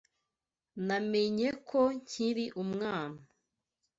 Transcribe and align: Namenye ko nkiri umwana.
Namenye 0.87 1.49
ko 1.67 1.79
nkiri 1.99 2.45
umwana. 2.63 3.19